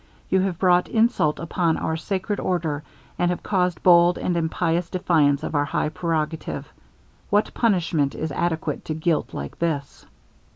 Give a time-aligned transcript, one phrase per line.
[0.31, 2.81] You have brought insult upon our sacred order,
[3.19, 6.67] and have caused bold and impious defiance of our high prerogative.
[7.29, 10.07] What punishment is adequate to guilt like this?'